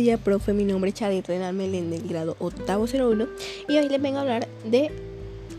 [0.00, 0.54] días, profe.
[0.54, 3.26] Mi nombre es Chadet Renal Melén del grado octavo 01
[3.68, 4.90] y hoy les vengo a hablar de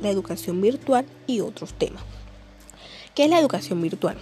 [0.01, 2.01] la educación virtual y otros temas.
[3.13, 4.17] ¿Qué es la educación virtual?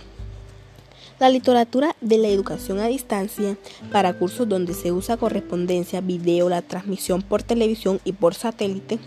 [1.20, 3.58] La literatura de la educación a distancia
[3.94, 9.00] para cursos donde se usa correspondencia, video, la transmisión por televisión y por satélite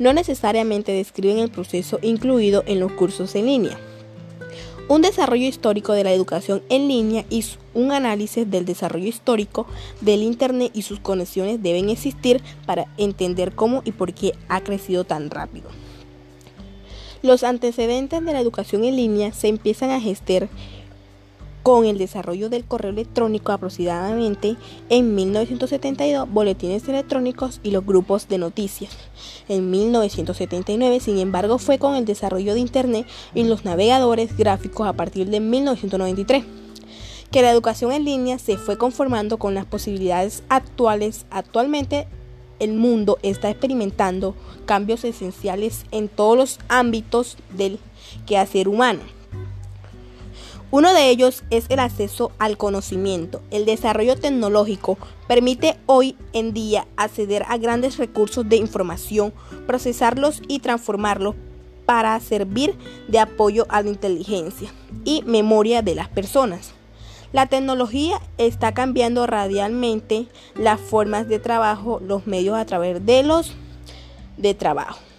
[0.00, 3.78] no necesariamente describen el proceso incluido en los cursos en línea
[4.90, 7.44] un desarrollo histórico de la educación en línea y
[7.74, 9.68] un análisis del desarrollo histórico
[10.00, 15.04] del Internet y sus conexiones deben existir para entender cómo y por qué ha crecido
[15.04, 15.70] tan rápido.
[17.22, 20.48] Los antecedentes de la educación en línea se empiezan a gestar
[21.62, 24.56] con el desarrollo del correo electrónico aproximadamente
[24.88, 28.96] en 1972, boletines electrónicos y los grupos de noticias.
[29.48, 34.92] En 1979, sin embargo, fue con el desarrollo de Internet y los navegadores gráficos a
[34.92, 36.44] partir de 1993
[37.30, 41.26] que la educación en línea se fue conformando con las posibilidades actuales.
[41.30, 42.08] Actualmente
[42.58, 44.34] el mundo está experimentando
[44.66, 47.78] cambios esenciales en todos los ámbitos del
[48.26, 49.19] quehacer humano.
[50.72, 53.42] Uno de ellos es el acceso al conocimiento.
[53.50, 59.32] El desarrollo tecnológico permite hoy en día acceder a grandes recursos de información,
[59.66, 61.34] procesarlos y transformarlos
[61.86, 62.76] para servir
[63.08, 64.72] de apoyo a la inteligencia
[65.04, 66.70] y memoria de las personas.
[67.32, 73.54] La tecnología está cambiando radialmente las formas de trabajo, los medios a través de los
[74.36, 75.09] de trabajo.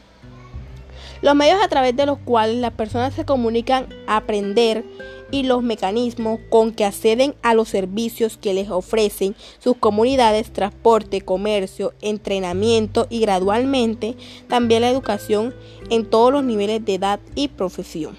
[1.21, 4.83] Los medios a través de los cuales las personas se comunican, aprender
[5.29, 11.21] y los mecanismos con que acceden a los servicios que les ofrecen sus comunidades, transporte,
[11.21, 14.15] comercio, entrenamiento y gradualmente
[14.47, 15.53] también la educación
[15.91, 18.17] en todos los niveles de edad y profesión.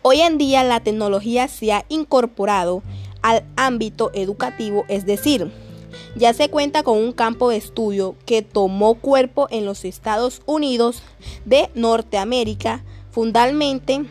[0.00, 2.82] Hoy en día la tecnología se ha incorporado
[3.20, 5.52] al ámbito educativo, es decir,
[6.16, 11.02] ya se cuenta con un campo de estudio que tomó cuerpo en los Estados Unidos
[11.44, 14.04] de Norteamérica, fundamentalmente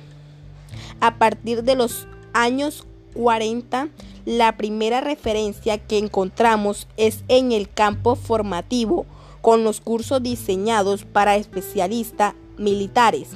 [0.99, 3.89] a partir de los años 40.
[4.25, 9.05] La primera referencia que encontramos es en el campo formativo
[9.41, 13.29] con los cursos diseñados para especialistas militares,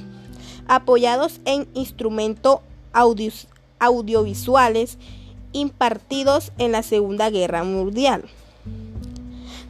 [0.68, 2.60] apoyados en instrumentos
[3.80, 4.98] audiovisuales
[5.52, 8.24] impartidos en la Segunda Guerra Mundial.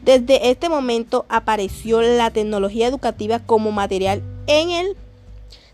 [0.03, 4.97] Desde este momento apareció la tecnología educativa como material en el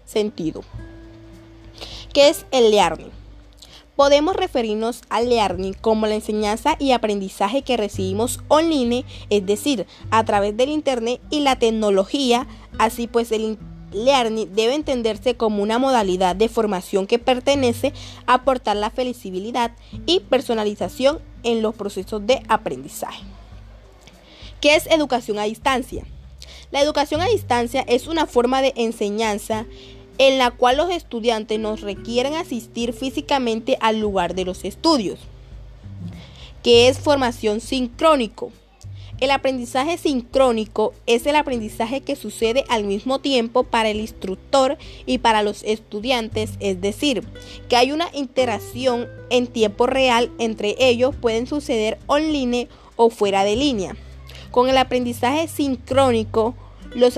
[0.07, 0.63] sentido.
[2.13, 3.11] ¿Qué es el learning?
[3.97, 10.25] Podemos referirnos al learning como la enseñanza y aprendizaje que recibimos online, es decir, a
[10.25, 12.47] través del Internet y la tecnología.
[12.79, 13.59] Así pues, el
[13.95, 17.93] learning debe entenderse como una modalidad de formación que pertenece
[18.27, 19.73] a aportar la flexibilidad
[20.07, 23.25] y personalización en los procesos de aprendizaje.
[24.61, 26.05] ¿Qué es educación a distancia?
[26.71, 29.67] La educación a distancia es una forma de enseñanza
[30.19, 35.19] en la cual los estudiantes nos requieren asistir físicamente al lugar de los estudios,
[36.63, 38.53] que es formación sincrónico.
[39.23, 45.19] El aprendizaje sincrónico es el aprendizaje que sucede al mismo tiempo para el instructor y
[45.19, 47.23] para los estudiantes, es decir,
[47.69, 52.67] que hay una interacción en tiempo real entre ellos, pueden suceder online
[52.97, 53.95] o fuera de línea.
[54.51, 56.57] Con el aprendizaje sincrónico,
[56.97, 57.17] los,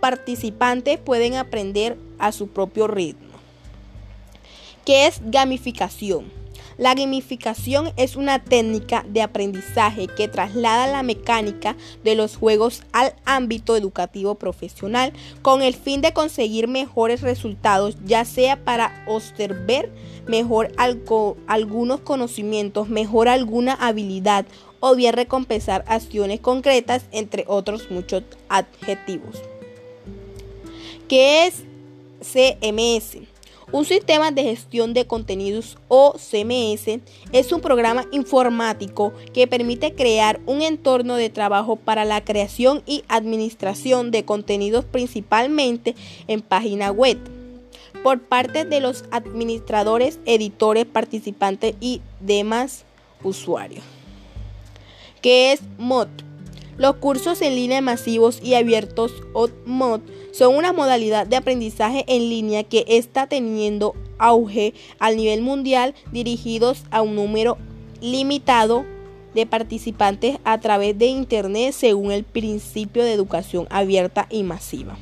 [0.00, 3.34] participantes pueden aprender a su propio ritmo.
[4.84, 6.45] ¿Qué es gamificación?
[6.78, 13.14] La gamificación es una técnica de aprendizaje que traslada la mecánica de los juegos al
[13.24, 19.88] ámbito educativo profesional con el fin de conseguir mejores resultados, ya sea para observar
[20.26, 20.70] mejor
[21.46, 24.44] algunos conocimientos, mejor alguna habilidad
[24.80, 29.40] o bien recompensar acciones concretas, entre otros muchos adjetivos.
[31.08, 31.64] ¿Qué es
[32.20, 33.35] CMS?
[33.72, 37.00] Un sistema de gestión de contenidos o CMS
[37.32, 43.02] es un programa informático que permite crear un entorno de trabajo para la creación y
[43.08, 45.96] administración de contenidos principalmente
[46.28, 47.18] en página web
[48.04, 52.84] por parte de los administradores, editores, participantes y demás
[53.24, 53.82] usuarios
[55.26, 56.06] que es MOD.
[56.78, 60.00] Los cursos en línea masivos y abiertos o MOD
[60.32, 66.84] son una modalidad de aprendizaje en línea que está teniendo auge a nivel mundial dirigidos
[66.90, 67.56] a un número
[68.02, 68.84] limitado
[69.34, 74.98] de participantes a través de Internet según el principio de educación abierta y masiva.